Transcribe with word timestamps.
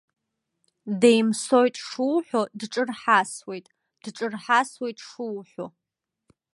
Деимсоит 0.99 1.75
шуҳәо, 1.87 2.41
дҿырҳасуеит, 2.59 3.65
дҿырҳасуеит 4.03 4.97
шуҳәо. 5.07 5.65